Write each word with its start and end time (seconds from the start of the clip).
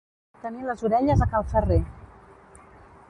Tenir 0.45 0.63
les 0.69 0.81
orelles 0.89 1.23
a 1.25 1.27
cal 1.35 1.45
ferrer. 1.53 1.81